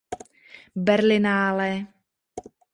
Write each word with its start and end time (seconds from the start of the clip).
Berlinale. 0.87 1.69